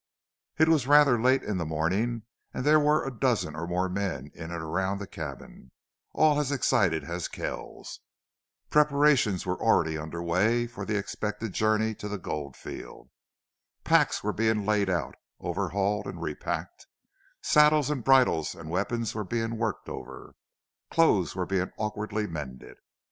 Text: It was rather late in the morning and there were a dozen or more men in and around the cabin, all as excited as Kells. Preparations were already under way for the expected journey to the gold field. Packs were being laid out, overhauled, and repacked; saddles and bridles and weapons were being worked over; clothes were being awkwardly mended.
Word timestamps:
It 0.57 0.67
was 0.67 0.87
rather 0.87 1.21
late 1.21 1.43
in 1.43 1.59
the 1.59 1.63
morning 1.67 2.23
and 2.55 2.65
there 2.65 2.79
were 2.79 3.05
a 3.05 3.13
dozen 3.15 3.55
or 3.55 3.67
more 3.67 3.87
men 3.87 4.31
in 4.33 4.45
and 4.45 4.59
around 4.63 4.97
the 4.97 5.05
cabin, 5.05 5.69
all 6.13 6.39
as 6.39 6.51
excited 6.51 7.03
as 7.03 7.27
Kells. 7.27 7.99
Preparations 8.71 9.45
were 9.45 9.61
already 9.61 9.99
under 9.99 10.23
way 10.23 10.65
for 10.65 10.85
the 10.85 10.97
expected 10.97 11.53
journey 11.53 11.93
to 11.93 12.07
the 12.07 12.17
gold 12.17 12.57
field. 12.57 13.11
Packs 13.83 14.23
were 14.23 14.33
being 14.33 14.65
laid 14.65 14.89
out, 14.89 15.13
overhauled, 15.39 16.07
and 16.07 16.19
repacked; 16.19 16.87
saddles 17.43 17.91
and 17.91 18.03
bridles 18.03 18.55
and 18.55 18.71
weapons 18.71 19.13
were 19.13 19.23
being 19.23 19.55
worked 19.59 19.87
over; 19.87 20.33
clothes 20.89 21.35
were 21.35 21.45
being 21.45 21.71
awkwardly 21.77 22.25
mended. 22.25 22.77